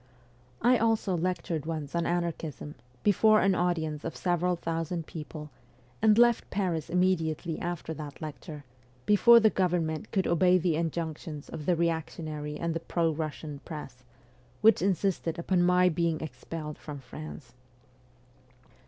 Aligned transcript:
I 0.63 0.79
also 0.79 1.15
lectured 1.15 1.67
once 1.67 1.93
on 1.93 2.07
anarchism, 2.07 2.73
before 3.03 3.39
an 3.41 3.53
audience 3.53 4.03
of 4.03 4.15
several 4.15 4.55
thousand 4.55 5.05
people, 5.05 5.51
and 6.01 6.17
left 6.17 6.49
Paris 6.49 6.89
immediately 6.89 7.59
after 7.59 7.93
that 7.93 8.19
lecture, 8.19 8.63
before 9.05 9.39
the 9.39 9.51
government 9.51 10.11
could 10.11 10.25
obey 10.25 10.57
the 10.57 10.75
injunctions 10.75 11.49
of 11.49 11.67
the 11.67 11.75
reactionary 11.75 12.57
and 12.57 12.73
the 12.73 12.79
pro 12.79 13.11
Russian 13.11 13.59
press, 13.59 14.03
which 14.61 14.81
insisted 14.81 15.37
upon 15.37 15.61
my 15.61 15.87
being 15.87 16.19
expelled 16.19 16.79
from 16.79 16.97
France. 16.97 17.53